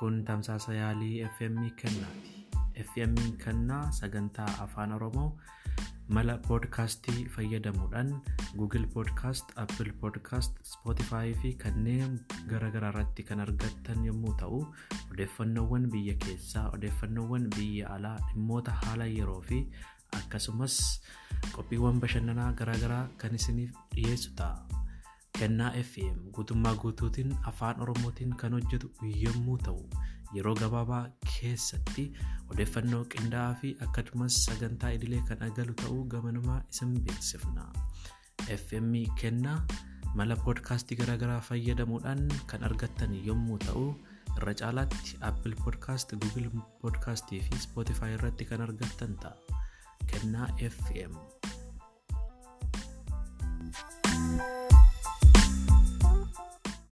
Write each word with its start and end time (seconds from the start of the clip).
Kun 0.00 0.24
tamsaasa 0.24 0.74
yaalii 0.74 1.24
FM 1.36 1.56
kennaati. 1.76 2.46
FM 2.82 3.14
kennaa 3.44 3.90
sagantaa 3.92 4.48
afaan 4.64 4.92
Oromoo 4.92 5.38
mala 6.08 6.36
poodkaastii 6.46 7.26
fayyadamuudhaan 7.34 8.14
Google 8.58 8.86
Podcast, 8.94 9.52
Apple 9.56 9.92
Podcast, 10.00 10.56
Spotify 10.72 11.34
fi 11.42 11.52
kanneen 11.64 12.16
garaagaraa 12.48 12.90
irratti 12.94 13.22
kan 13.22 13.40
argattan 13.44 14.04
yommuu 14.06 14.32
ta'u, 14.40 14.60
odeeffannoowwan 15.12 15.90
biyya 15.92 16.14
keessaa, 16.24 16.66
odeeffannoowwan 16.74 17.46
biyya 17.56 17.88
alaa, 17.94 18.16
dhimmoota 18.32 18.72
haala 18.82 19.06
yeroo 19.06 19.40
fi 19.40 19.60
akkasumas 20.22 20.80
qophiiwwan 21.52 22.00
bashannanaa 22.00 22.52
garaagaraa 22.52 23.06
kan 23.16 23.34
isiniif 23.34 23.76
dhiyeessu 23.94 24.32
ta'a. 24.36 24.80
Kennaa 25.40 25.70
FM 25.72 26.16
guutummaa 26.36 26.74
guutuutiin 26.76 27.36
afaan 27.50 27.80
Oromootiin 27.80 28.36
kan 28.36 28.52
hojjetu 28.52 28.90
yommuu 29.24 29.56
ta'u, 29.58 29.88
yeroo 30.34 30.52
gabaabaa 30.58 31.06
keessatti 31.28 32.04
odeeffannoo 32.54 33.00
qindaa'aa 33.14 33.54
fi 33.62 33.70
akkasumas 33.86 34.36
sagantaa 34.44 34.90
idilee 34.98 35.22
kan 35.30 35.46
agalu 35.48 35.78
ta'uu 35.82 36.04
gamanumaa 36.14 36.58
isin 36.68 36.92
beeksifna. 37.08 37.64
FM 38.58 38.92
kennaa 39.22 39.56
mala 40.14 40.36
poodkaastii 40.44 41.00
garaagaraa 41.02 41.40
fayyadamuudhaan 41.48 42.28
kan 42.46 42.64
argattan 42.70 43.18
yommuu 43.26 43.58
ta'u, 43.66 43.88
irra 44.36 44.54
caalaatti 44.62 45.18
Apple 45.32 45.56
Podcast, 45.64 46.16
Google 46.20 46.50
Podcast 46.82 47.30
fi 47.30 47.64
Spotify 47.68 48.14
irratti 48.20 48.44
kan 48.44 48.68
argattan 48.68 49.16
ta'a. 49.24 49.62
Kennaa 50.06 50.48
FM. 50.72 51.39